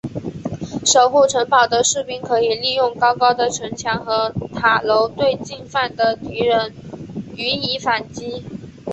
[0.83, 6.73] 守护城堡的士兵可以利用高高的城墙和塔楼对进犯的敌人
[7.35, 8.43] 予以反击。